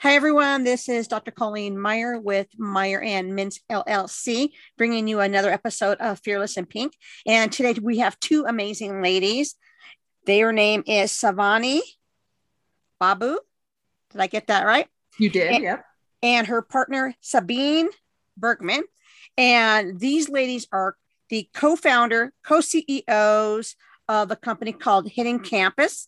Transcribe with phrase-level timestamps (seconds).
[0.00, 0.62] Hi, everyone.
[0.62, 1.32] This is Dr.
[1.32, 6.92] Colleen Meyer with Meyer and Mintz LLC, bringing you another episode of Fearless in Pink.
[7.26, 9.56] And today we have two amazing ladies.
[10.24, 11.80] Their name is Sivani
[13.00, 13.40] Babu.
[14.12, 14.86] Did I get that right?
[15.18, 15.84] You did, and, yep.
[16.22, 17.88] And her partner, Sabine
[18.36, 18.84] Bergmann.
[19.36, 20.94] And these ladies are
[21.28, 23.74] the co founder, co CEOs
[24.08, 26.06] of a company called Hidden Campus,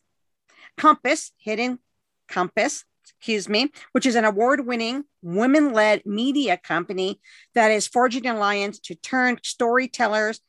[0.77, 1.81] Compass, Hidden
[2.29, 2.85] Compass
[3.21, 7.21] excuse me, which is an award winning women led media company
[7.55, 10.41] that is forging an alliance to turn storytellers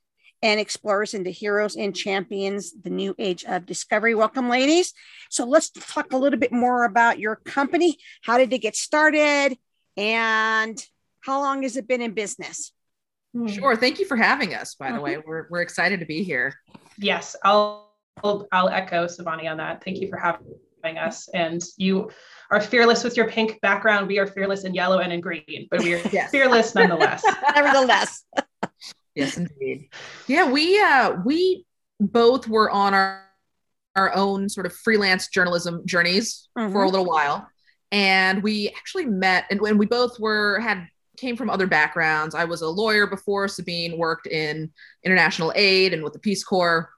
[0.41, 4.15] and explorers into heroes and champions, the new age of discovery.
[4.15, 4.93] Welcome, ladies.
[5.29, 7.97] So let's talk a little bit more about your company.
[8.23, 9.57] How did it get started?
[9.97, 10.81] And
[11.19, 12.71] how long has it been in business?
[13.33, 13.47] Hmm.
[13.47, 13.75] Sure.
[13.75, 15.03] Thank you for having us, by the mm-hmm.
[15.03, 15.17] way.
[15.17, 16.55] We're, we're excited to be here.
[16.97, 17.91] Yes, I'll
[18.23, 19.83] I'll echo Sivani on that.
[19.83, 20.47] Thank you for having
[20.83, 21.27] us.
[21.33, 22.11] And you
[22.49, 24.07] are fearless with your pink background.
[24.07, 26.31] We are fearless in yellow and in green, but we are yes.
[26.31, 27.23] fearless nonetheless.
[27.55, 28.23] Nevertheless.
[29.15, 29.89] yes, indeed.
[30.27, 31.65] Yeah, we uh we
[31.99, 33.25] both were on our
[33.95, 36.71] our own sort of freelance journalism journeys mm-hmm.
[36.71, 37.47] for a little while.
[37.91, 42.35] And we actually met and when we both were had came from other backgrounds.
[42.35, 44.71] I was a lawyer before Sabine worked in
[45.03, 46.89] international aid and with the Peace Corps.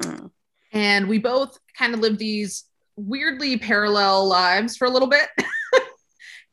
[0.00, 0.30] Mm.
[0.72, 2.64] And we both kind of lived these
[3.06, 5.28] weirdly parallel lives for a little bit.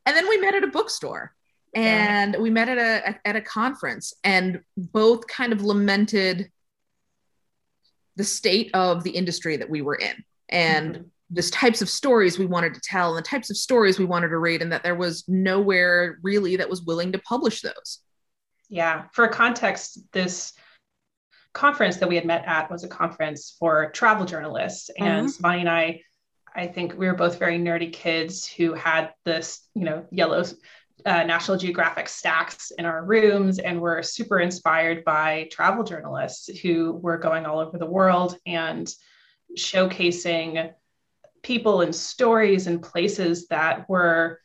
[0.06, 1.34] and then we met at a bookstore
[1.76, 2.40] and yeah.
[2.40, 6.50] we met at a at a conference and both kind of lamented
[8.16, 11.04] the state of the industry that we were in and mm-hmm.
[11.30, 14.30] this types of stories we wanted to tell and the types of stories we wanted
[14.30, 18.00] to read and that there was nowhere really that was willing to publish those
[18.68, 20.54] yeah for context this
[21.54, 25.46] conference that we had met at was a conference for travel journalists and mm-hmm.
[25.46, 26.02] Sivani and I
[26.56, 30.44] I think we were both very nerdy kids who had this, you know, yellow
[31.06, 36.94] uh, National Geographic stacks in our rooms and were super inspired by travel journalists who
[36.94, 38.94] were going all over the world and
[39.58, 40.72] showcasing
[41.42, 44.42] people and stories and places that were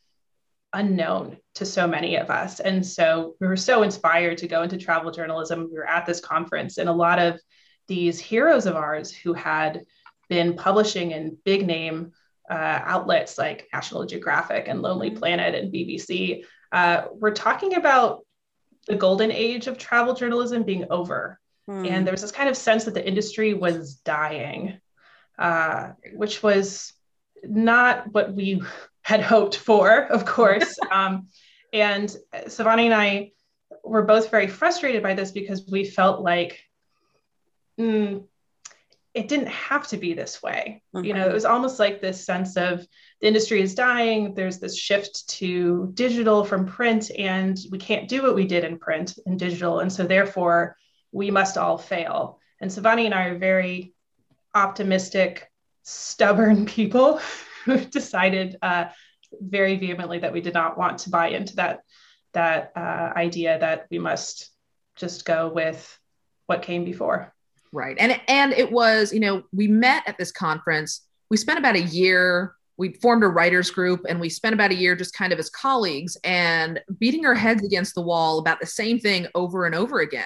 [0.73, 2.61] unknown to so many of us.
[2.61, 5.69] And so we were so inspired to go into travel journalism.
[5.71, 7.41] We were at this conference, and a lot of
[7.87, 9.85] these heroes of ours who had
[10.29, 12.13] been publishing in big name
[12.51, 15.19] uh, outlets like National Geographic and Lonely mm-hmm.
[15.19, 16.45] Planet and BBC.
[16.73, 18.25] Uh, we're talking about
[18.87, 21.39] the golden age of travel journalism being over.
[21.67, 21.87] Hmm.
[21.87, 24.79] And there was this kind of sense that the industry was dying,
[25.39, 26.93] uh, which was
[27.43, 28.63] not what we
[29.03, 30.79] had hoped for, of course.
[30.91, 31.29] um,
[31.73, 32.15] and
[32.47, 33.33] Sivani and I
[33.83, 36.63] were both very frustrated by this because we felt like
[37.79, 38.25] mm,
[39.15, 40.83] it didn't have to be this way.
[40.95, 41.05] Mm-hmm.
[41.05, 42.87] You know, it was almost like this sense of
[43.21, 44.35] the industry is dying.
[44.35, 48.79] There's this shift to digital from print, and we can't do what we did in
[48.79, 49.81] print and digital.
[49.81, 50.77] And so, therefore,
[51.13, 52.41] we must all fail.
[52.61, 53.95] And Sivani and I are very
[54.55, 55.49] optimistic,
[55.85, 57.21] stubborn people
[57.65, 58.87] who decided uh,
[59.41, 61.83] very vehemently that we did not want to buy into that
[62.33, 64.51] that uh, idea that we must
[64.97, 65.99] just go with
[66.47, 67.34] what came before.
[67.75, 67.97] Right.
[67.99, 71.03] And and it was, you know, we met at this conference.
[71.31, 74.75] We spent about a year we formed a writers group and we spent about a
[74.75, 78.67] year just kind of as colleagues and beating our heads against the wall about the
[78.67, 80.25] same thing over and over again.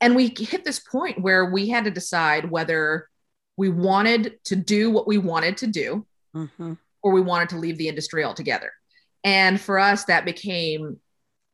[0.00, 3.08] And we hit this point where we had to decide whether
[3.56, 6.74] we wanted to do what we wanted to do mm-hmm.
[7.02, 8.72] or we wanted to leave the industry altogether.
[9.24, 10.98] And for us, that became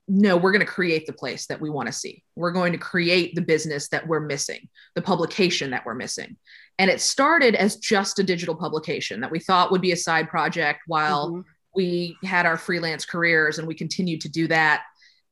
[0.06, 2.22] no, we're going to create the place that we want to see.
[2.36, 6.36] We're going to create the business that we're missing, the publication that we're missing.
[6.78, 10.28] And it started as just a digital publication that we thought would be a side
[10.28, 11.40] project while mm-hmm.
[11.74, 14.82] we had our freelance careers and we continued to do that.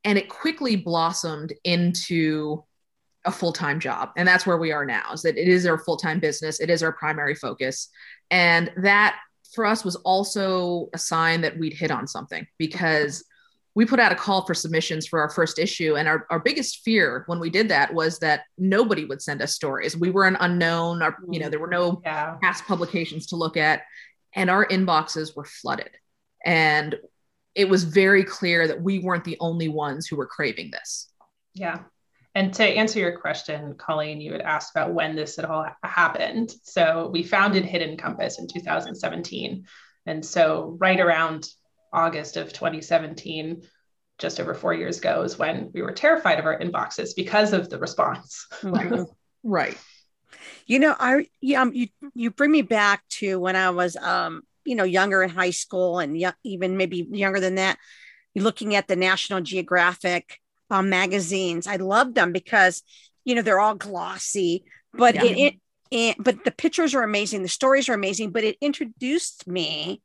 [0.05, 2.65] And it quickly blossomed into
[3.25, 4.11] a full-time job.
[4.17, 6.61] And that's where we are now, is that it is our full-time business.
[6.61, 7.89] It is our primary focus.
[8.31, 9.17] And that
[9.55, 13.25] for us was also a sign that we'd hit on something because
[13.75, 15.97] we put out a call for submissions for our first issue.
[15.97, 19.55] And our, our biggest fear when we did that was that nobody would send us
[19.55, 19.97] stories.
[19.97, 22.03] We were an unknown, our, you know, there were no mm-hmm.
[22.05, 22.37] yeah.
[22.43, 23.83] past publications to look at,
[24.35, 25.91] and our inboxes were flooded.
[26.45, 26.97] And
[27.55, 31.09] it was very clear that we weren't the only ones who were craving this.
[31.55, 31.81] Yeah.
[32.35, 36.55] And to answer your question, Colleen, you had asked about when this had all happened.
[36.63, 39.67] So we founded Hidden Compass in 2017.
[40.07, 41.47] And so right around
[41.93, 43.63] August of 2017,
[44.19, 47.69] just over four years ago, is when we were terrified of our inboxes because of
[47.69, 48.47] the response.
[48.63, 49.07] Right.
[49.43, 49.79] right.
[50.67, 54.43] You know, I yeah, um, you you bring me back to when I was um
[54.65, 57.79] you know younger in high school and y- even maybe younger than that,
[58.35, 60.39] looking at the National Geographic
[60.71, 61.67] um, magazines.
[61.67, 62.83] I loved them because
[63.25, 65.25] you know they're all glossy, but yeah.
[65.25, 65.55] it, it,
[65.91, 68.31] it but the pictures are amazing, the stories are amazing.
[68.31, 70.01] But it introduced me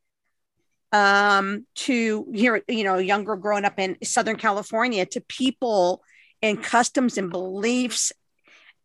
[0.93, 6.01] um to here you know younger growing up in southern california to people
[6.41, 8.13] and customs and beliefs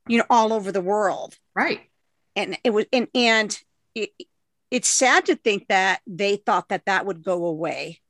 [0.08, 1.36] you know all over the world.
[1.54, 1.80] Right.
[2.36, 3.58] And it was and and
[3.94, 4.10] it,
[4.70, 8.00] it's sad to think that they thought that that would go away.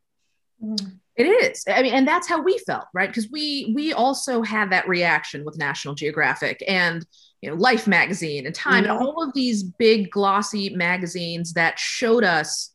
[1.17, 1.65] It is.
[1.69, 3.09] I mean and that's how we felt right?
[3.09, 7.05] Because we we also had that reaction with national geographic and
[7.41, 8.93] you know life magazine and time mm-hmm.
[8.93, 12.72] and all of these big glossy magazines that showed us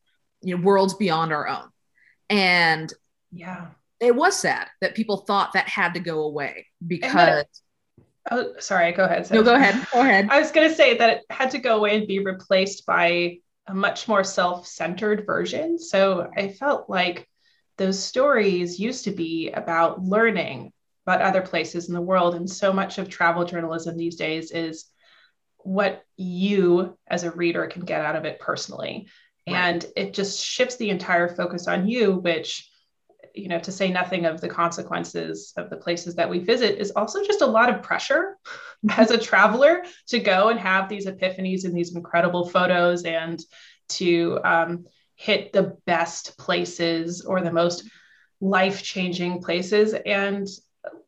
[0.48, 1.68] you know worlds beyond our own.
[2.30, 2.92] And
[3.32, 3.68] yeah.
[4.00, 7.44] it was sad that people thought that had to go away because
[8.32, 10.28] oh sorry go ahead no go ahead go ahead.
[10.32, 13.40] I was going to say that it had to go away and be replaced by
[13.68, 15.78] a much more self-centered version.
[15.78, 17.28] So i felt like
[17.78, 20.72] those stories used to be about learning
[21.06, 24.86] about other places in the world and so much of travel journalism these days is
[25.58, 29.08] what you as a reader can get out of it personally
[29.48, 29.56] right.
[29.56, 32.70] and it just shifts the entire focus on you which
[33.38, 36.92] you know, to say nothing of the consequences of the places that we visit, is
[36.96, 38.38] also just a lot of pressure
[38.98, 43.40] as a traveler to go and have these epiphanies and these incredible photos and
[43.90, 44.86] to um,
[45.16, 47.84] hit the best places or the most
[48.42, 49.94] life changing places.
[49.94, 50.48] And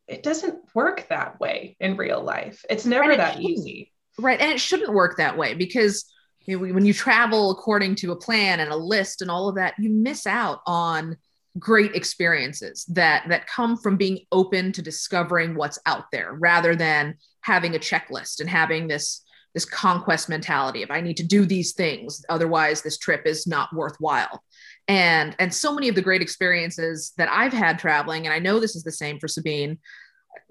[0.07, 2.63] it doesn't work that way in real life.
[2.69, 3.92] It's never that easy.
[4.18, 4.39] Right.
[4.39, 6.06] And it shouldn't work that way because
[6.45, 9.56] you know, when you travel according to a plan and a list and all of
[9.56, 11.18] that, you miss out on
[11.57, 17.15] great experiences that that come from being open to discovering what's out there rather than
[17.41, 19.24] having a checklist and having this
[19.56, 23.74] this conquest mentality of i need to do these things otherwise this trip is not
[23.74, 24.44] worthwhile.
[24.88, 28.59] And and so many of the great experiences that i've had traveling and i know
[28.59, 29.80] this is the same for sabine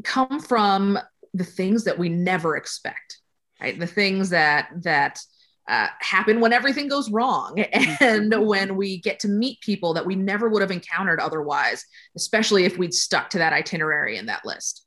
[0.02, 0.98] come from
[1.32, 3.18] the things that we never expect
[3.60, 3.78] right?
[3.78, 5.20] The things that that
[5.68, 7.58] uh, happen when everything goes wrong
[8.00, 11.84] and when we get to meet people that we never would have encountered otherwise,
[12.16, 14.86] especially if we'd stuck to that itinerary in that list.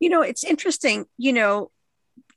[0.00, 1.70] You know, it's interesting, you know,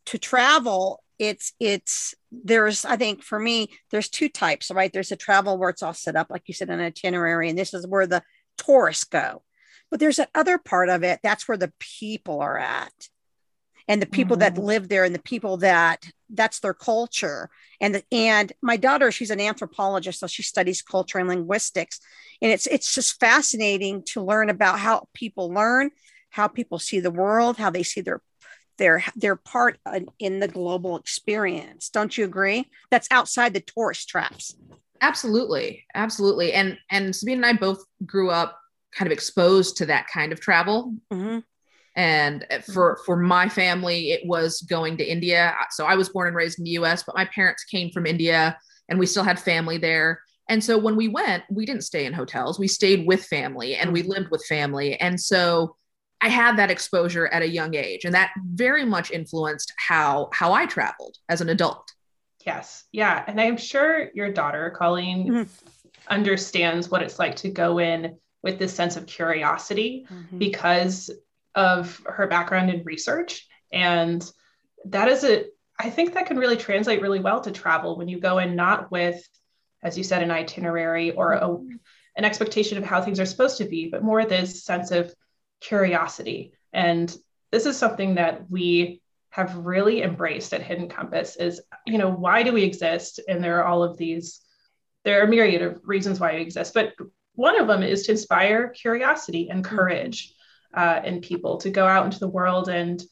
[0.06, 4.92] to travel, it's, it's, there's, I think for me, there's two types, right?
[4.94, 7.74] There's a travel where it's all set up, like you said, an itinerary, and this
[7.74, 8.24] is where the
[8.58, 9.44] tourists go.
[9.92, 12.94] But there's that other part of it, that's where the people are at
[13.88, 14.56] and the people mm-hmm.
[14.56, 17.50] that live there and the people that that's their culture.
[17.80, 22.00] And the, and my daughter she's an anthropologist so she studies culture and linguistics.
[22.42, 25.92] And it's it's just fascinating to learn about how people learn
[26.30, 28.22] how people see the world how they see their
[28.78, 29.80] their their part
[30.19, 31.90] in the global experience.
[31.90, 32.69] Don't you agree?
[32.92, 34.56] That's outside the tourist traps.
[35.01, 35.86] Absolutely.
[35.95, 36.54] Absolutely.
[36.54, 38.60] And and sabine and i both grew up
[38.94, 40.94] kind of exposed to that kind of travel.
[41.13, 41.40] Mm-hmm
[41.98, 43.04] and for mm-hmm.
[43.06, 46.64] for my family it was going to india so i was born and raised in
[46.64, 48.58] the us but my parents came from india
[48.88, 52.14] and we still had family there and so when we went we didn't stay in
[52.14, 54.12] hotels we stayed with family and we mm-hmm.
[54.12, 55.76] lived with family and so
[56.22, 60.54] i had that exposure at a young age and that very much influenced how how
[60.54, 61.92] i traveled as an adult
[62.46, 65.68] yes yeah and i'm sure your daughter colleen mm-hmm.
[66.10, 70.38] understands what it's like to go in with this sense of curiosity mm-hmm.
[70.38, 71.10] because
[71.57, 73.47] of her background in research.
[73.73, 74.23] And
[74.85, 75.45] that is a,
[75.80, 78.92] I think that can really translate really well to travel when you go in not
[78.92, 79.28] with,
[79.83, 81.49] as you said, an itinerary or a,
[82.16, 85.14] an expectation of how things are supposed to be, but more this sense of
[85.59, 86.54] curiosity.
[86.73, 87.14] And
[87.52, 92.44] this is something that we have really embraced at Hidden Compass is, you know, why
[92.44, 93.19] do we exist?
[93.28, 94.42] And there are all of these,
[95.04, 96.94] there are a myriad of reasons why we exist, but
[97.33, 99.76] one of them is to inspire curiosity and mm-hmm.
[99.76, 100.35] courage
[100.78, 103.04] uh, in people to go out into the world and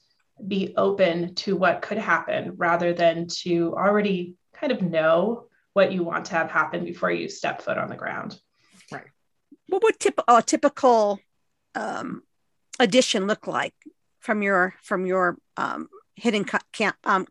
[0.47, 6.03] be open to what could happen rather than to already kind of know what you
[6.03, 8.39] want to have happen before you step foot on the ground.
[8.91, 9.07] Right.
[9.67, 11.19] What would tip, a typical
[11.73, 12.21] um,
[12.79, 13.73] addition look like
[14.19, 17.25] from your from your um, hidden co- camp um,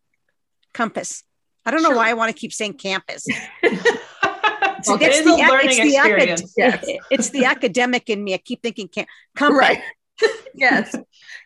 [0.72, 1.22] compass?
[1.64, 1.96] I don't know sure.
[1.96, 3.24] why I want to keep saying campus.
[3.28, 6.42] well, it's, the, learning it's experience.
[6.42, 6.86] The, yes.
[7.10, 8.34] it's the academic in me.
[8.34, 9.60] I keep thinking camp, compass.
[9.60, 9.82] Right
[10.54, 10.94] yes.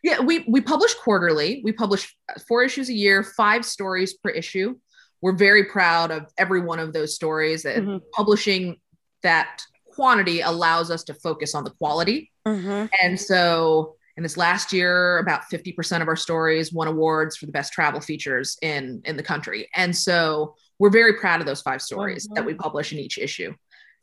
[0.03, 1.61] Yeah, we we publish quarterly.
[1.65, 2.15] We publish
[2.47, 4.77] four issues a year, five stories per issue.
[5.21, 7.65] We're very proud of every one of those stories.
[7.65, 7.99] Mm-hmm.
[8.13, 8.77] Publishing
[9.23, 12.31] that quantity allows us to focus on the quality.
[12.47, 12.87] Mm-hmm.
[13.03, 17.53] And so in this last year, about 50% of our stories won awards for the
[17.53, 19.69] best travel features in in the country.
[19.75, 22.35] And so we're very proud of those five stories mm-hmm.
[22.35, 23.55] that we publish in each issue.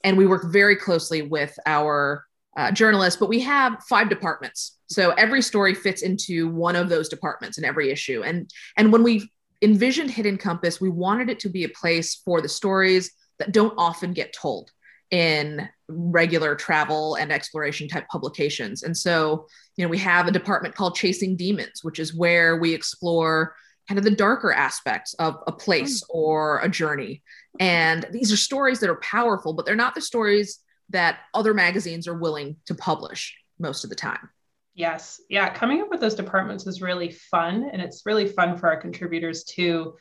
[0.04, 4.78] And we work very closely with our uh, journalists, but we have five departments.
[4.88, 8.24] So every story fits into one of those departments in every issue.
[8.24, 9.30] And, and when we
[9.62, 13.74] envisioned Hidden Compass, we wanted it to be a place for the stories that don't
[13.78, 14.72] often get told
[15.12, 18.84] in regular travel and exploration type publications.
[18.84, 22.74] And so, you know, we have a department called Chasing Demons, which is where we
[22.74, 23.56] explore
[23.88, 26.08] kind of the darker aspects of a place mm.
[26.10, 27.22] or a journey.
[27.60, 30.60] And these are stories that are powerful, but they're not the stories
[30.90, 34.30] that other magazines are willing to publish most of the time.
[34.74, 35.22] Yes.
[35.30, 35.54] Yeah.
[35.54, 37.70] Coming up with those departments is really fun.
[37.72, 39.96] And it's really fun for our contributors to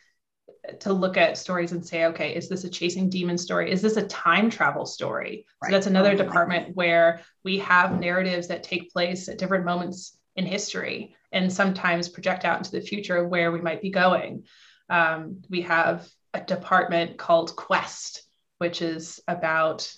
[0.80, 3.70] to look at stories and say, okay, is this a chasing demon story?
[3.70, 5.46] Is this a time travel story?
[5.62, 5.68] Right.
[5.68, 10.18] So that's another oh, department where we have narratives that take place at different moments
[10.36, 14.44] in history and sometimes project out into the future of where we might be going.
[14.88, 18.22] Um, we have a department called Quest,
[18.58, 19.92] which is about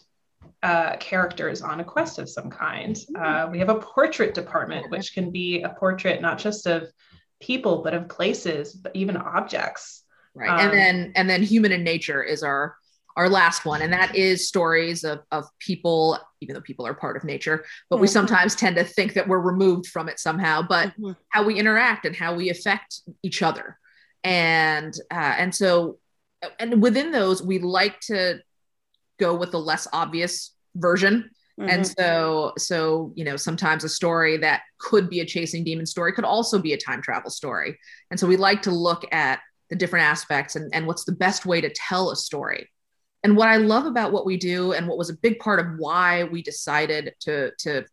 [0.62, 2.96] uh, characters on a quest of some kind.
[3.18, 6.88] Uh, we have a portrait department, which can be a portrait not just of
[7.40, 10.04] people, but of places, but even objects.
[10.34, 10.50] Right.
[10.50, 12.76] Um, and then and then human in nature is our
[13.16, 17.16] our last one and that is stories of, of people even though people are part
[17.16, 18.12] of nature but we mm-hmm.
[18.12, 21.12] sometimes tend to think that we're removed from it somehow but mm-hmm.
[21.30, 23.78] how we interact and how we affect each other
[24.22, 25.98] and uh, and so
[26.58, 28.38] and within those we like to
[29.18, 31.68] go with the less obvious version mm-hmm.
[31.68, 36.12] and so so you know sometimes a story that could be a chasing demon story
[36.12, 37.78] could also be a time travel story
[38.10, 41.44] and so we like to look at the different aspects and, and what's the best
[41.44, 42.68] way to tell a story
[43.26, 45.78] and what I love about what we do, and what was a big part of
[45.78, 47.84] why we decided to, to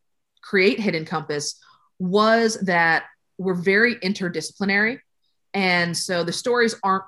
[0.43, 1.59] create Hidden Compass,
[1.97, 3.05] was that
[3.39, 4.99] we're very interdisciplinary.
[5.55, 7.05] And so the stories aren't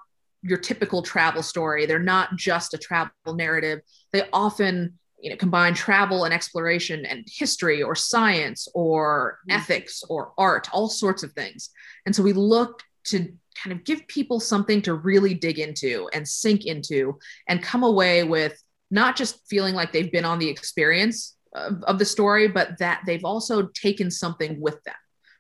[0.47, 1.85] your typical travel story.
[1.85, 3.79] They're not just a travel narrative.
[4.13, 9.59] They often you know, combine travel and exploration and history or science or mm-hmm.
[9.59, 11.71] ethics or art, all sorts of things.
[12.05, 13.33] And so we look to
[13.63, 18.23] kind of give people something to really dig into and sink into and come away
[18.23, 18.61] with
[18.91, 23.01] not just feeling like they've been on the experience of, of the story, but that
[23.05, 24.95] they've also taken something with them,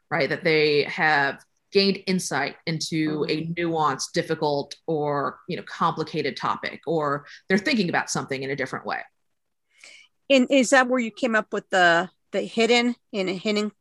[0.09, 0.29] right?
[0.29, 1.43] That they have
[1.75, 3.29] gained insight into mm-hmm.
[3.29, 8.55] a nuanced, difficult, or you know, complicated topic, or they're thinking about something in a
[8.55, 9.01] different way.
[10.29, 13.73] And is that where you came up with the the hidden in a hidden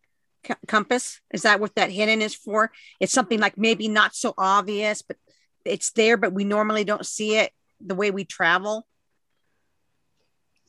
[0.66, 1.20] compass?
[1.32, 2.72] Is that what that hidden is for?
[2.98, 5.16] It's something like maybe not so obvious but
[5.64, 8.86] it's there but we normally don't see it the way we travel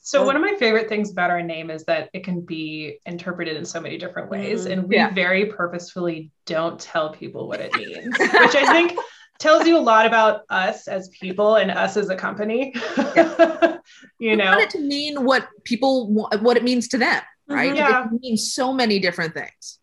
[0.06, 3.58] so one of my favorite things about our name is that it can be interpreted
[3.58, 4.72] in so many different ways mm-hmm.
[4.72, 5.10] and we yeah.
[5.14, 8.98] very purposefully don't tell people what it means which i think
[9.40, 13.78] tells you a lot about us as people and us as a company yeah.
[14.20, 17.70] you know want it to mean what people what it means to them right?
[17.70, 17.78] Mm-hmm.
[17.78, 18.06] Yeah.
[18.06, 19.80] It means so many different things.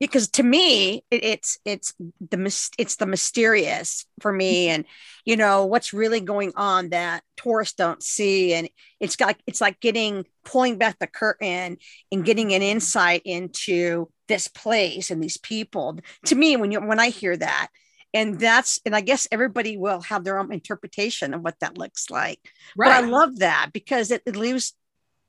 [0.00, 4.74] Because to me, it, it's it's the it's the mysterious for me, mm-hmm.
[4.74, 4.84] and
[5.24, 8.68] you know what's really going on that tourists don't see, and
[9.00, 11.78] it's got it's like getting pulling back the curtain
[12.12, 15.98] and getting an insight into this place and these people.
[16.26, 17.68] To me, when you when I hear that,
[18.14, 22.10] and that's and i guess everybody will have their own interpretation of what that looks
[22.10, 22.40] like
[22.76, 22.88] right.
[22.88, 24.74] but i love that because it, it leaves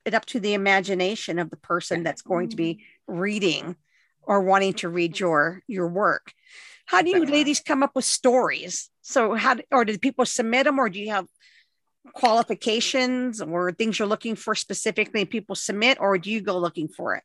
[0.05, 3.75] it up to the imagination of the person that's going to be reading
[4.29, 6.31] or wanting to read your your work.
[6.85, 8.89] How do you ladies come up with stories?
[9.01, 11.25] So how or do people submit them or do you have
[12.13, 17.15] qualifications or things you're looking for specifically people submit or do you go looking for
[17.15, 17.23] it?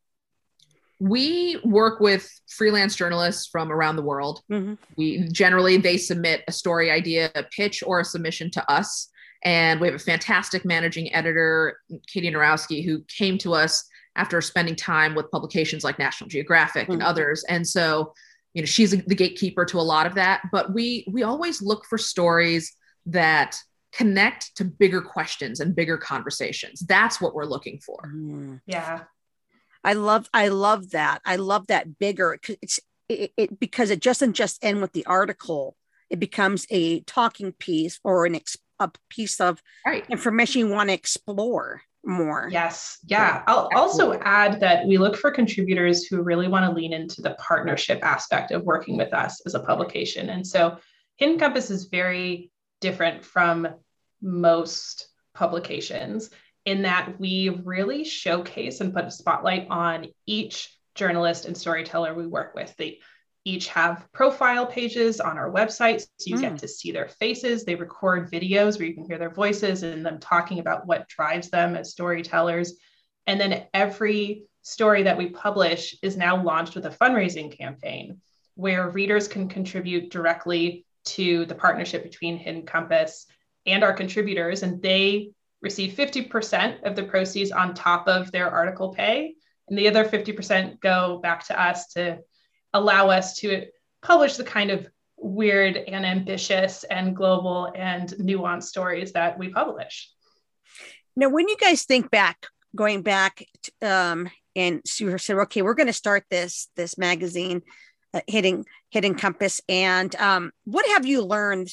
[0.99, 4.40] We work with freelance journalists from around the world.
[4.50, 4.75] Mm-hmm.
[4.96, 9.08] we generally they submit a story idea a pitch or a submission to us.
[9.44, 14.76] And we have a fantastic managing editor, Katie Narowski, who came to us after spending
[14.76, 16.92] time with publications like National Geographic mm-hmm.
[16.92, 17.44] and others.
[17.49, 18.14] And so,
[18.52, 20.42] you know, she's the gatekeeper to a lot of that.
[20.52, 22.75] But we we always look for stories
[23.06, 23.56] that
[23.92, 26.80] connect to bigger questions and bigger conversations.
[26.80, 28.02] That's what we're looking for.
[28.06, 28.61] Mm.
[28.66, 29.02] Yeah.
[29.85, 31.21] I love I love that.
[31.25, 35.76] I love that bigger it's it, it because it doesn't just end with the article.
[36.11, 40.04] It becomes a talking piece or an ex- a piece of right.
[40.09, 42.49] information you want to explore more.
[42.50, 42.99] Yes.
[43.06, 43.42] Yeah.
[43.46, 47.37] I'll also add that we look for contributors who really want to lean into the
[47.38, 50.30] partnership aspect of working with us as a publication.
[50.30, 50.78] And so
[51.16, 53.68] Hidden Compass is very different from
[54.20, 56.30] most publications
[56.64, 62.26] in that we really showcase and put a spotlight on each journalist and storyteller we
[62.26, 62.75] work with.
[62.76, 63.00] They
[63.44, 66.00] each have profile pages on our website.
[66.00, 66.40] So you mm.
[66.40, 67.64] get to see their faces.
[67.64, 71.50] They record videos where you can hear their voices and them talking about what drives
[71.50, 72.74] them as storytellers.
[73.26, 78.20] And then every story that we publish is now launched with a fundraising campaign
[78.54, 83.26] where readers can contribute directly to the partnership between Hidden Compass
[83.66, 84.62] and our contributors.
[84.62, 89.34] And they receive 50% of the proceeds on top of their article pay.
[89.68, 92.20] And the other 50% go back to us to
[92.75, 93.66] allow us to
[94.02, 100.11] publish the kind of weird and ambitious and global and nuanced stories that we publish.
[101.16, 105.75] Now, when you guys think back, going back, to, um, and Sue said, "Okay, we're
[105.75, 107.62] going to start this this magazine,
[108.12, 111.71] uh, Hidden Hidden Compass." And um, what have you learned,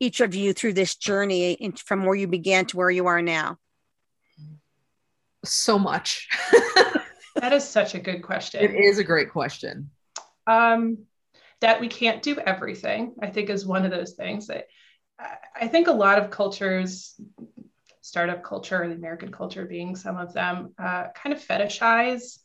[0.00, 3.22] each of you, through this journey in, from where you began to where you are
[3.22, 3.56] now?
[5.44, 6.28] So much.
[7.36, 8.62] that is such a good question.
[8.62, 9.90] It is a great question.
[10.46, 10.98] Um,
[11.60, 14.66] that we can't do everything, I think, is one of those things that
[15.18, 17.18] I think a lot of cultures,
[18.00, 22.38] startup culture, the American culture being some of them, uh, kind of fetishize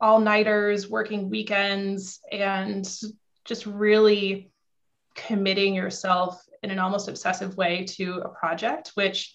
[0.00, 2.84] all nighters, working weekends, and
[3.44, 4.50] just really
[5.14, 9.34] committing yourself in an almost obsessive way to a project, which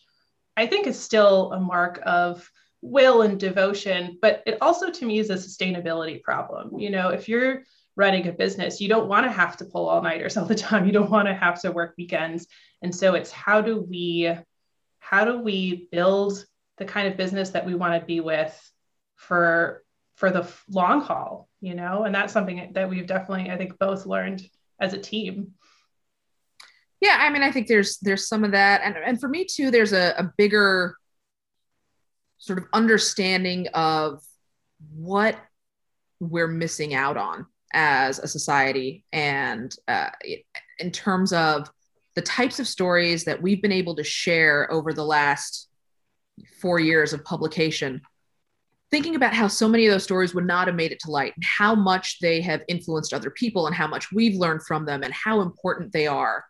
[0.58, 2.50] I think is still a mark of
[2.81, 6.79] will and devotion, but it also to me is a sustainability problem.
[6.79, 7.63] You know, if you're
[7.95, 10.86] running a business, you don't want to have to pull all nighters all the time.
[10.86, 12.48] You don't want to have to work weekends.
[12.81, 14.33] And so it's how do we
[15.00, 16.45] how do we build
[16.77, 18.71] the kind of business that we want to be with
[19.15, 19.83] for
[20.15, 22.03] for the long haul, you know?
[22.03, 24.48] And that's something that we've definitely I think both learned
[24.79, 25.53] as a team.
[27.01, 29.71] Yeah, I mean, I think there's there's some of that, and and for me too,
[29.71, 30.95] there's a, a bigger
[32.39, 34.24] sort of understanding of
[34.96, 35.38] what
[36.19, 40.10] we're missing out on as a society and uh,
[40.79, 41.69] in terms of
[42.15, 45.67] the types of stories that we've been able to share over the last
[46.60, 48.01] four years of publication
[48.91, 51.33] thinking about how so many of those stories would not have made it to light
[51.35, 55.03] and how much they have influenced other people and how much we've learned from them
[55.03, 56.44] and how important they are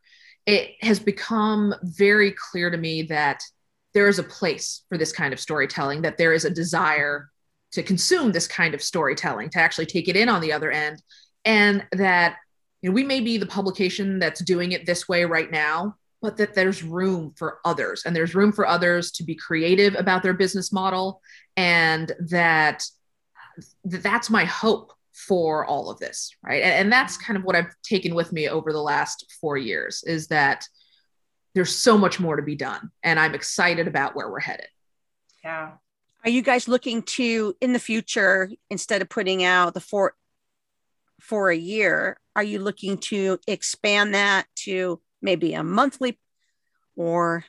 [0.45, 3.43] it has become very clear to me that
[3.93, 7.29] there is a place for this kind of storytelling, that there is a desire
[7.71, 11.01] to consume this kind of storytelling, to actually take it in on the other end,
[11.45, 12.37] and that
[12.81, 16.37] you know, we may be the publication that's doing it this way right now, but
[16.37, 20.33] that there's room for others, and there's room for others to be creative about their
[20.33, 21.21] business model,
[21.57, 22.85] and that
[23.83, 26.63] that's my hope for all of this, right?
[26.63, 30.03] And, and that's kind of what I've taken with me over the last four years
[30.03, 30.65] is that
[31.55, 34.67] there's so much more to be done and i'm excited about where we're headed.
[35.43, 35.71] Yeah.
[36.25, 40.15] Are you guys looking to in the future instead of putting out the four
[41.21, 46.17] for a year are you looking to expand that to maybe a monthly
[46.95, 47.43] or?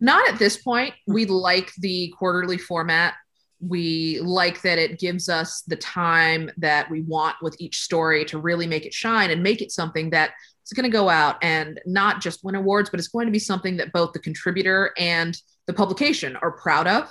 [0.00, 0.94] Not at this point.
[1.06, 3.12] We like the quarterly format.
[3.60, 8.38] We like that it gives us the time that we want with each story to
[8.38, 10.30] really make it shine and make it something that
[10.66, 13.38] it's going to go out and not just win awards, but it's going to be
[13.38, 17.08] something that both the contributor and the publication are proud of.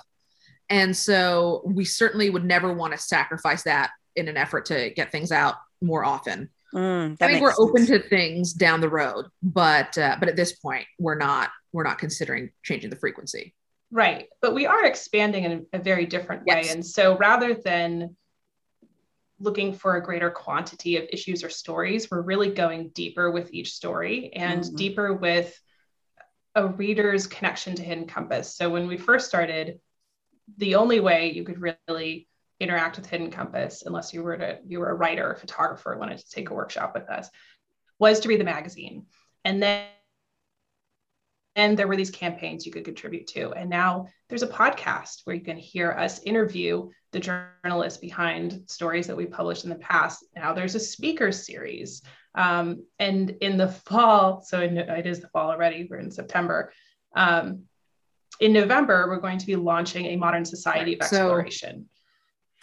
[0.69, 5.09] And so we certainly would never want to sacrifice that in an effort to get
[5.09, 6.49] things out more often.
[6.73, 7.59] Mm, I think we're sense.
[7.61, 11.85] open to things down the road, but uh, but at this point, we're not we're
[11.85, 13.55] not considering changing the frequency.
[13.89, 16.73] Right, but we are expanding in a very different way, yes.
[16.73, 18.17] and so rather than
[19.39, 22.09] looking for a greater quantity of issues or stories.
[22.09, 24.75] We're really going deeper with each story and mm-hmm.
[24.75, 25.59] deeper with
[26.55, 28.55] a reader's connection to Hidden Compass.
[28.55, 29.79] So when we first started,
[30.57, 32.27] the only way you could really
[32.59, 36.19] interact with Hidden Compass, unless you were to you were a writer, a photographer, wanted
[36.19, 37.29] to take a workshop with us,
[37.99, 39.05] was to read the magazine.
[39.43, 39.85] And then
[41.55, 43.51] and there were these campaigns you could contribute to.
[43.53, 49.07] And now there's a podcast where you can hear us interview the journalists behind stories
[49.07, 50.25] that we published in the past.
[50.35, 52.01] Now there's a speaker series.
[52.35, 56.73] Um, and in the fall, so in, it is the fall already, we're in September.
[57.15, 57.63] Um,
[58.41, 61.89] in November, we're going to be launching a modern society of exploration.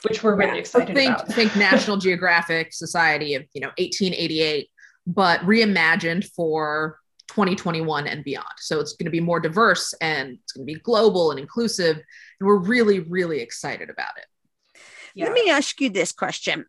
[0.00, 1.32] So, which we're really excited think, about.
[1.32, 4.68] think National Geographic Society of you know 1888,
[5.06, 6.98] but reimagined for
[7.28, 8.46] 2021 and beyond.
[8.58, 11.96] So it's going to be more diverse and it's going to be global and inclusive.
[11.96, 14.26] And we're really, really excited about it.
[15.14, 15.26] Yeah.
[15.26, 16.66] Let me ask you this question.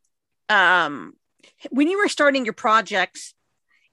[0.50, 1.14] Um,
[1.70, 3.34] when you were starting your projects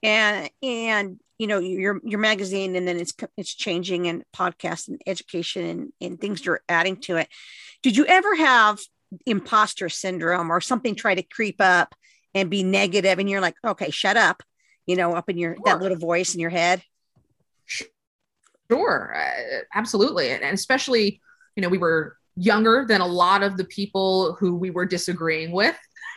[0.03, 5.01] and, and, you know, your, your magazine and then it's, it's changing and podcast and
[5.07, 7.29] education and, and things you're adding to it.
[7.83, 8.79] Did you ever have
[9.27, 11.95] imposter syndrome or something try to creep up
[12.35, 14.43] and be negative and you're like okay shut up
[14.91, 15.63] you know up in your sure.
[15.67, 16.83] that little voice in your head?
[18.71, 20.31] Sure uh, absolutely.
[20.31, 21.21] And especially
[21.57, 25.53] you know we were younger than a lot of the people who we were disagreeing
[25.53, 25.77] with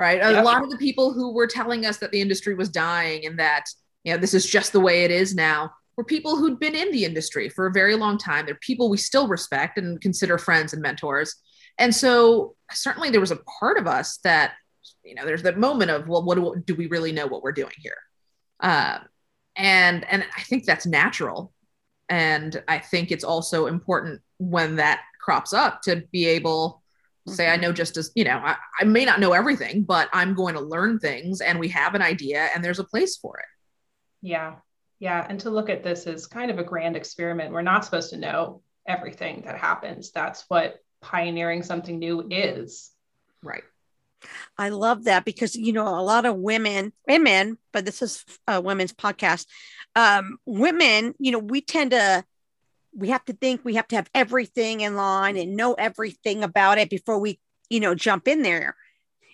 [0.00, 0.18] right?
[0.18, 0.42] Yep.
[0.42, 3.38] a lot of the people who were telling us that the industry was dying and
[3.38, 3.64] that
[4.04, 6.92] you know this is just the way it is now were people who'd been in
[6.92, 8.46] the industry for a very long time.
[8.46, 11.34] They're people we still respect and consider friends and mentors.
[11.76, 14.52] And so certainly there was a part of us that,
[15.08, 17.52] you know, there's that moment of, well, what do, do we really know what we're
[17.52, 17.96] doing here?
[18.60, 18.98] Uh,
[19.56, 21.52] and and I think that's natural.
[22.08, 26.82] And I think it's also important when that crops up to be able
[27.26, 27.62] to say, I mm-hmm.
[27.62, 30.60] know just as, you know, I, I may not know everything, but I'm going to
[30.60, 33.46] learn things and we have an idea and there's a place for it.
[34.22, 34.56] Yeah.
[35.00, 35.26] Yeah.
[35.28, 37.52] And to look at this as kind of a grand experiment.
[37.52, 40.10] We're not supposed to know everything that happens.
[40.12, 42.90] That's what pioneering something new is.
[43.42, 43.62] Right.
[44.56, 48.60] I love that because you know a lot of women, women, but this is a
[48.60, 49.46] women's podcast.
[49.94, 52.24] Um, women, you know, we tend to
[52.94, 56.78] we have to think we have to have everything in line and know everything about
[56.78, 57.38] it before we,
[57.70, 58.76] you know, jump in there.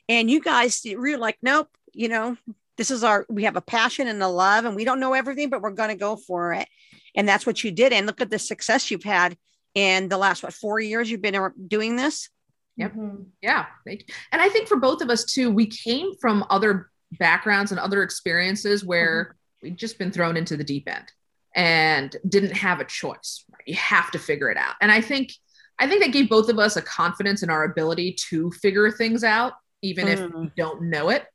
[0.09, 2.37] And you guys, you're like, nope, you know,
[2.77, 5.49] this is our we have a passion and a love, and we don't know everything,
[5.51, 6.69] but we're going to go for it.
[7.15, 7.93] And that's what you did.
[7.93, 9.37] And look at the success you've had
[9.75, 12.29] in the last what four years you've been doing this
[12.77, 13.23] yep mm-hmm.
[13.41, 17.81] yeah and i think for both of us too we came from other backgrounds and
[17.81, 19.69] other experiences where mm-hmm.
[19.69, 21.11] we'd just been thrown into the deep end
[21.55, 23.63] and didn't have a choice right?
[23.67, 25.33] you have to figure it out and i think
[25.79, 29.23] i think that gave both of us a confidence in our ability to figure things
[29.23, 30.25] out even mm-hmm.
[30.25, 31.27] if we don't know it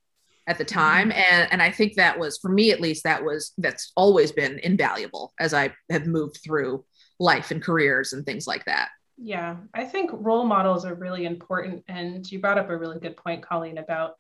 [0.48, 1.34] at the time mm-hmm.
[1.34, 4.60] and and i think that was for me at least that was that's always been
[4.60, 6.84] invaluable as i have moved through
[7.20, 8.90] life and careers and things like that.
[9.22, 11.84] Yeah, I think role models are really important.
[11.90, 14.14] And you brought up a really good point, Colleen, about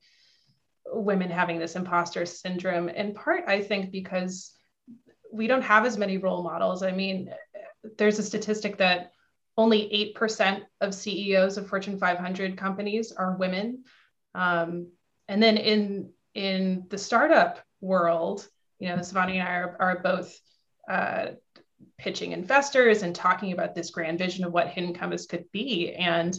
[0.86, 2.90] women having this imposter syndrome.
[2.90, 4.54] In part, I think because
[5.32, 6.84] we don't have as many role models.
[6.84, 7.34] I mean,
[7.98, 9.12] there's a statistic that
[9.58, 13.84] only 8% of CEOs of Fortune 500 companies are women.
[14.36, 14.92] Um,
[15.30, 18.48] and then in, in the startup world,
[18.80, 20.38] you know, Sivani and I are, are both
[20.90, 21.28] uh,
[21.98, 25.94] pitching investors and talking about this grand vision of what hidden compass could be.
[25.94, 26.38] And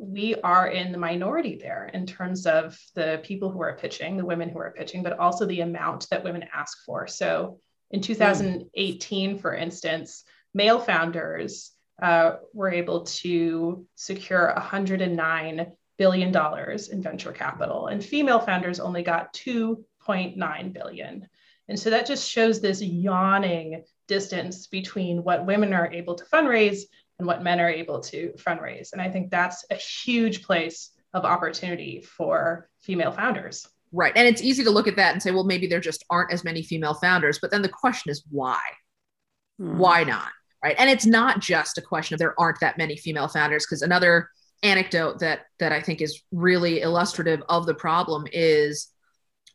[0.00, 4.24] we are in the minority there in terms of the people who are pitching the
[4.24, 7.06] women who are pitching but also the amount that women ask for.
[7.06, 7.58] So
[7.90, 17.02] in 2018 for instance male founders uh, were able to secure 109 billion dollars in
[17.02, 21.28] venture capital and female founders only got 2.9 billion.
[21.68, 26.80] And so that just shows this yawning distance between what women are able to fundraise
[27.18, 28.92] and what men are able to fundraise.
[28.92, 33.66] And I think that's a huge place of opportunity for female founders.
[33.92, 34.12] Right.
[34.16, 36.44] And it's easy to look at that and say, well, maybe there just aren't as
[36.44, 37.38] many female founders.
[37.38, 38.60] But then the question is why?
[39.58, 39.78] Hmm.
[39.78, 40.30] Why not?
[40.62, 40.76] Right.
[40.78, 44.28] And it's not just a question of there aren't that many female founders, because another
[44.64, 48.88] anecdote that that I think is really illustrative of the problem is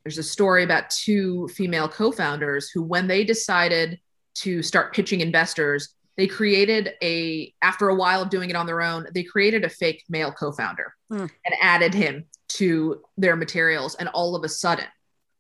[0.06, 4.00] there's a story about two female co-founders who when they decided
[4.36, 8.82] to start pitching investors, they created a, after a while of doing it on their
[8.82, 11.30] own, they created a fake male co founder mm.
[11.46, 13.96] and added him to their materials.
[13.96, 14.86] And all of a sudden,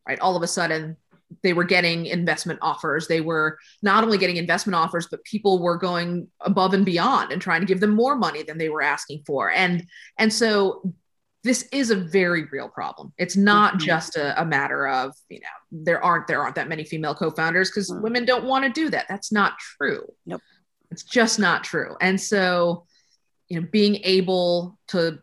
[0.08, 0.97] right, all of a sudden,
[1.41, 3.08] they were getting investment offers.
[3.08, 7.41] They were not only getting investment offers, but people were going above and beyond and
[7.41, 9.51] trying to give them more money than they were asking for.
[9.51, 9.86] And
[10.17, 10.93] and so
[11.43, 13.13] this is a very real problem.
[13.17, 13.86] It's not mm-hmm.
[13.86, 17.69] just a, a, matter of, you know, there aren't there aren't that many female co-founders
[17.69, 18.01] because mm-hmm.
[18.01, 19.08] women don't want to do that.
[19.10, 20.06] That's not true.
[20.25, 20.41] Nope.
[20.89, 21.95] It's just not true.
[21.99, 22.86] And so,
[23.49, 25.19] you know, being able to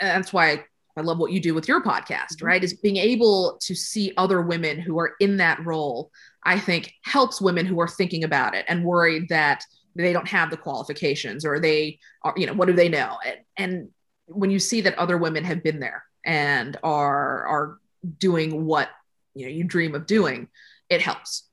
[0.00, 0.64] that's why
[0.96, 2.46] I love what you do with your podcast, mm-hmm.
[2.46, 2.64] right?
[2.64, 6.12] Is being able to see other women who are in that role,
[6.44, 9.64] I think helps women who are thinking about it and worried that
[9.96, 13.16] they don't have the qualifications or they are, you know, what do they know?
[13.24, 13.88] And, and
[14.26, 17.78] when you see that other women have been there and are are
[18.18, 18.88] doing what
[19.34, 20.48] you know you dream of doing
[20.88, 21.48] it helps.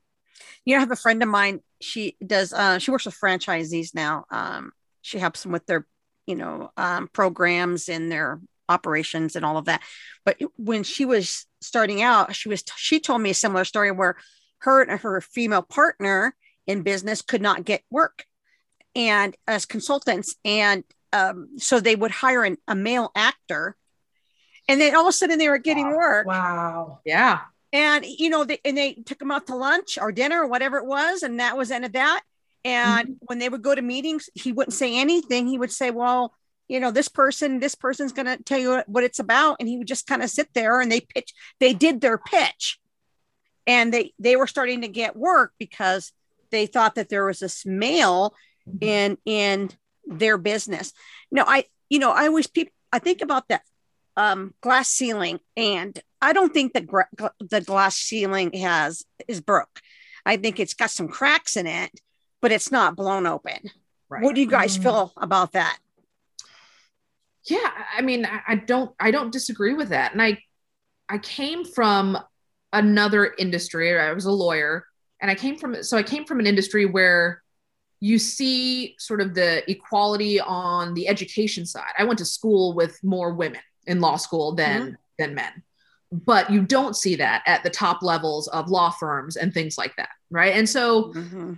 [0.66, 1.62] You know i have a friend of mine.
[1.82, 4.26] She does uh, she works with franchisees now.
[4.30, 5.88] Um, she helps them with their
[6.28, 9.82] you know um, programs and their operations and all of that.
[10.24, 14.16] But when she was starting out she was she told me a similar story where
[14.60, 16.36] her and her female partner
[16.68, 18.26] in business could not get work
[18.96, 20.36] and as consultants.
[20.46, 23.76] And um, so they would hire an, a male actor
[24.68, 25.98] and then all of a sudden they were getting wow.
[25.98, 27.40] work wow yeah
[27.74, 30.78] and you know they, and they took them out to lunch or dinner or whatever
[30.78, 32.22] it was and that was end of that
[32.64, 33.14] and mm-hmm.
[33.22, 36.34] when they would go to meetings he wouldn't say anything he would say well
[36.72, 39.58] you know, this person, this person's going to tell you what it's about.
[39.60, 42.80] And he would just kind of sit there and they pitch, they did their pitch
[43.68, 46.14] and they, they were starting to get work because
[46.50, 48.34] they thought that there was this male
[48.66, 48.78] mm-hmm.
[48.80, 49.70] in, in
[50.06, 50.94] their business.
[51.32, 53.62] No, I, you know, I always people, I think about that
[54.18, 57.08] um, glass ceiling and I don't think that gra-
[57.40, 59.82] the glass ceiling has is broke.
[60.26, 61.92] I think it's got some cracks in it,
[62.42, 63.72] but it's not blown open.
[64.10, 64.24] Right.
[64.24, 64.84] What do you guys mm.
[64.84, 65.78] feel about that?
[67.46, 70.12] Yeah, I mean, I don't, I don't disagree with that.
[70.12, 70.38] And I,
[71.10, 72.18] I came from
[72.72, 74.00] another industry.
[74.00, 74.86] I was a lawyer,
[75.20, 77.41] and I came from, so I came from an industry where
[78.02, 81.94] you see sort of the equality on the education side.
[81.98, 84.96] I went to school with more women in law school than mm-hmm.
[85.18, 85.64] than men
[86.12, 89.96] but you don't see that at the top levels of law firms and things like
[89.96, 91.54] that right and so mm-hmm.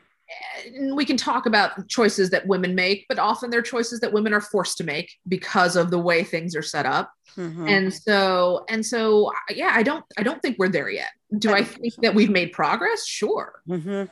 [0.95, 4.41] we can talk about choices that women make but often they're choices that women are
[4.41, 7.67] forced to make because of the way things are set up mm-hmm.
[7.67, 11.63] and so and so yeah i don't i don't think we're there yet do i
[11.63, 14.03] think that we've made progress sure mm-hmm.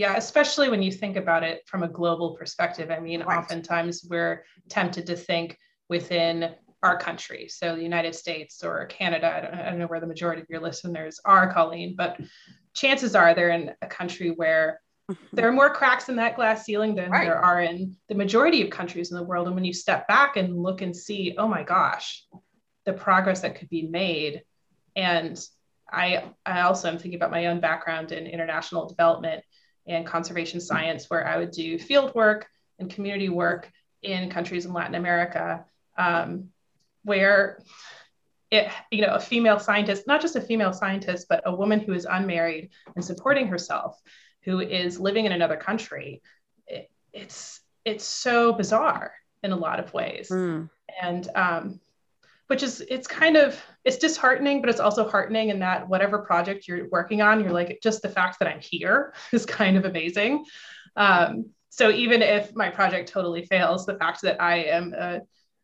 [0.00, 3.38] Yeah especially when you think about it from a global perspective i mean right.
[3.38, 5.56] oftentimes we're tempted to think
[5.88, 9.30] within our country, so the United States or Canada.
[9.34, 12.18] I don't, I don't, know where the majority of your listeners are, Colleen, but
[12.74, 14.80] chances are they're in a country where
[15.32, 17.24] there are more cracks in that glass ceiling than right.
[17.24, 19.46] there are in the majority of countries in the world.
[19.46, 22.24] And when you step back and look and see, oh my gosh,
[22.86, 24.42] the progress that could be made.
[24.96, 25.38] And
[25.92, 29.42] I, I also am thinking about my own background in international development
[29.86, 32.46] and conservation science, where I would do field work
[32.78, 33.70] and community work
[34.02, 35.64] in countries in Latin America.
[35.98, 36.50] Um,
[37.04, 37.62] where
[38.50, 41.92] it, you know, a female scientist, not just a female scientist, but a woman who
[41.92, 44.00] is unmarried and supporting herself,
[44.42, 46.22] who is living in another country,
[46.66, 49.12] it, it's it's so bizarre
[49.42, 50.68] in a lot of ways, mm.
[51.00, 51.80] and um,
[52.48, 56.68] which is it's kind of it's disheartening, but it's also heartening in that whatever project
[56.68, 60.44] you're working on, you're like just the fact that I'm here is kind of amazing.
[60.96, 65.20] Um, so even if my project totally fails, the fact that I am a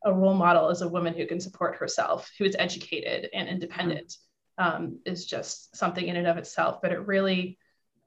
[0.07, 4.17] a role model as a woman who can support herself, who is educated and independent,
[4.57, 6.81] um, is just something in and of itself.
[6.81, 7.59] But it really,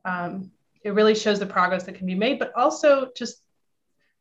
[0.06, 2.40] um, it really shows the progress that can be made.
[2.40, 3.42] But also just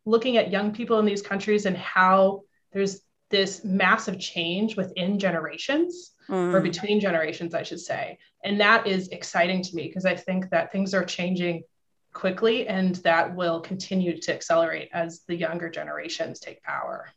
[0.04, 6.12] looking at young people in these countries and how there's this massive change within generations
[6.28, 6.54] mm.
[6.54, 10.50] or between generations, I should say, and that is exciting to me because I think
[10.50, 11.64] that things are changing
[12.12, 17.08] quickly and that will continue to accelerate as the younger generations take power.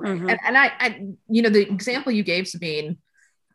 [0.00, 0.28] Mm-hmm.
[0.28, 2.98] And, and I, I, you know, the example you gave, Sabine,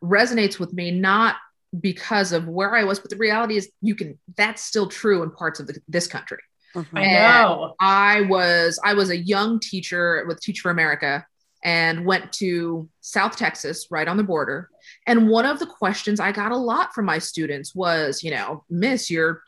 [0.02, 1.36] resonates with me not
[1.80, 5.30] because of where I was, but the reality is you can, that's still true in
[5.30, 6.38] parts of the, this country.
[6.74, 6.98] Mm-hmm.
[6.98, 7.74] I know.
[7.80, 11.26] I was, I was a young teacher with Teach for America
[11.64, 14.68] and went to South Texas, right on the border.
[15.06, 18.64] And one of the questions I got a lot from my students was, you know,
[18.68, 19.42] Miss, you're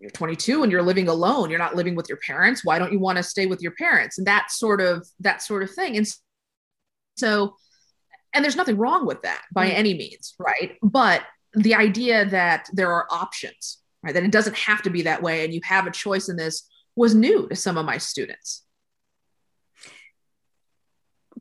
[0.00, 1.50] you're 22 and you're living alone.
[1.50, 2.64] You're not living with your parents.
[2.64, 4.16] Why don't you want to stay with your parents?
[4.16, 5.96] And that sort of that sort of thing.
[5.96, 6.06] And
[7.16, 7.56] so,
[8.32, 9.74] and there's nothing wrong with that by mm.
[9.74, 10.76] any means, right?
[10.82, 11.22] But
[11.54, 14.14] the idea that there are options, right?
[14.14, 16.68] That it doesn't have to be that way and you have a choice in this
[16.94, 18.62] was new to some of my students.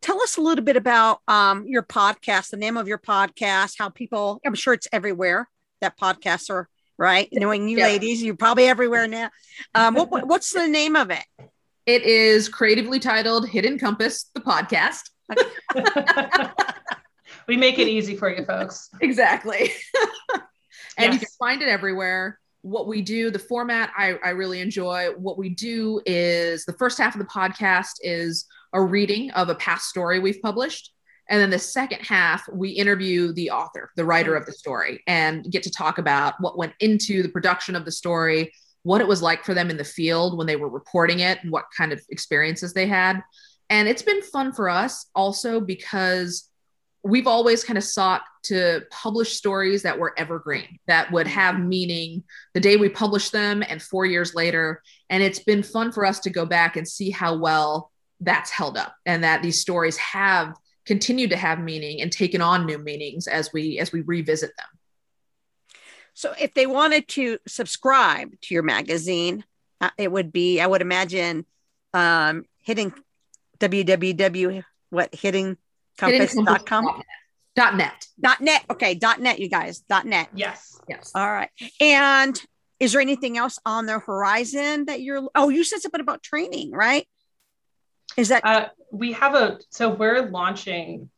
[0.02, 3.90] Tell us a little bit about um, your podcast, the name of your podcast, how
[3.90, 5.50] people, I'm sure it's everywhere
[5.82, 7.30] that podcasts are, right?
[7.32, 7.86] Knowing you yeah.
[7.86, 9.30] ladies, you're probably everywhere now.
[9.74, 11.24] Um, what, what's the name of it?
[11.86, 15.10] It is creatively titled Hidden Compass, the podcast.
[17.48, 18.90] we make it easy for you folks.
[19.02, 19.72] Exactly.
[20.98, 21.14] and yes.
[21.14, 22.40] you can find it everywhere.
[22.62, 25.12] What we do, the format I, I really enjoy.
[25.12, 29.56] What we do is the first half of the podcast is a reading of a
[29.56, 30.91] past story we've published.
[31.30, 35.49] And then the second half, we interview the author, the writer of the story, and
[35.51, 38.53] get to talk about what went into the production of the story,
[38.84, 41.51] what it was like for them in the field when they were reporting it, and
[41.51, 43.21] what kind of experiences they had.
[43.69, 46.49] And it's been fun for us also because
[47.03, 52.23] we've always kind of sought to publish stories that were evergreen, that would have meaning
[52.53, 54.82] the day we publish them and four years later.
[55.10, 58.77] And it's been fun for us to go back and see how well that's held
[58.77, 63.27] up and that these stories have continued to have meaning and taken on new meanings
[63.27, 64.67] as we as we revisit them.
[66.13, 69.43] So if they wanted to subscribe to your magazine,
[69.80, 71.45] uh, it would be, I would imagine,
[71.93, 72.91] um, hitting
[73.60, 75.58] www what hitting
[75.97, 77.01] compass.com
[77.56, 78.08] dot net.
[78.19, 80.30] Dot net okay dot net you guys dot net.
[80.34, 80.80] Yes.
[80.88, 81.12] Yes.
[81.13, 81.49] All right.
[81.82, 82.39] And
[82.80, 86.71] is there anything else on the horizon that you're oh you said something about training
[86.71, 87.08] right
[88.17, 91.10] Is that uh, we have a so we're launching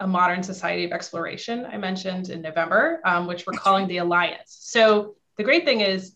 [0.00, 4.56] a modern society of exploration I mentioned in November, um, which we're calling the Alliance.
[4.60, 6.14] So the great thing is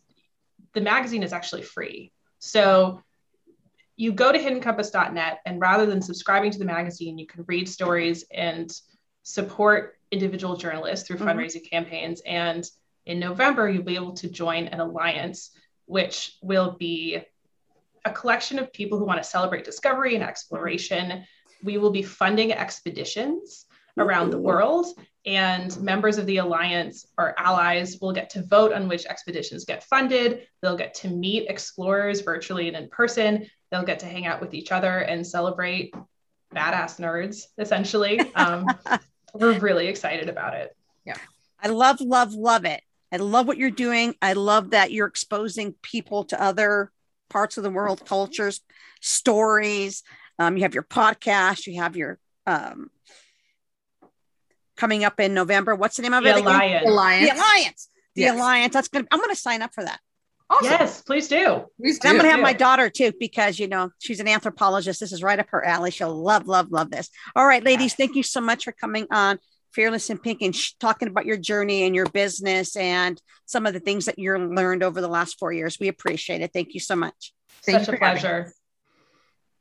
[0.74, 2.12] the magazine is actually free.
[2.38, 3.02] So
[3.96, 8.24] you go to hiddencompass.net and rather than subscribing to the magazine, you can read stories
[8.32, 8.72] and
[9.22, 11.28] support individual journalists through mm-hmm.
[11.28, 12.20] fundraising campaigns.
[12.26, 12.68] And
[13.06, 15.50] in November, you'll be able to join an alliance,
[15.86, 17.22] which will be
[18.04, 21.24] a collection of people who want to celebrate discovery and exploration.
[21.62, 23.66] We will be funding expeditions
[23.98, 24.86] around the world
[25.24, 29.84] and members of the alliance or allies will get to vote on which expeditions get
[29.84, 30.48] funded.
[30.60, 33.46] They'll get to meet explorers virtually and in person.
[33.70, 35.94] They'll get to hang out with each other and celebrate
[36.54, 38.20] badass nerds essentially.
[38.34, 38.66] Um,
[39.34, 40.76] we're really excited about it.
[41.06, 41.16] Yeah.
[41.62, 42.82] I love love love it.
[43.10, 44.14] I love what you're doing.
[44.20, 46.90] I love that you're exposing people to other
[47.32, 48.60] parts of the world cultures
[49.00, 50.02] stories
[50.38, 52.90] um, you have your podcast you have your um,
[54.82, 55.74] coming up in November.
[55.76, 56.40] What's the name of the it?
[56.40, 56.86] Alliance.
[56.88, 57.30] Alliance.
[57.30, 57.88] The Alliance.
[58.16, 58.34] The yes.
[58.36, 58.74] Alliance.
[58.74, 59.06] That's gonna.
[59.10, 60.00] I'm gonna sign up for that.
[60.50, 60.66] Awesome.
[60.66, 61.64] Yes, please do.
[61.80, 62.08] Please do.
[62.08, 65.00] I'm gonna have my daughter too because you know she's an anthropologist.
[65.00, 65.90] This is right up her alley.
[65.90, 67.10] She'll love, love, love this.
[67.36, 69.38] All right, ladies, thank you so much for coming on
[69.72, 73.72] Fearless in Pink and sh- talking about your journey and your business and some of
[73.72, 75.78] the things that you learned over the last four years.
[75.80, 76.52] We appreciate it.
[76.52, 77.32] Thank you so much.
[77.62, 78.52] Such a pleasure.